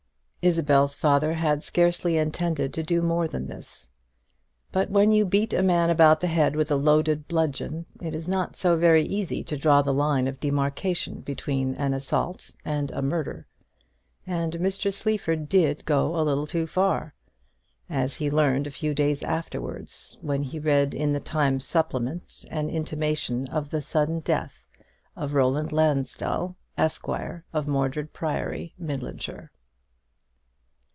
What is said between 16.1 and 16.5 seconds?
a little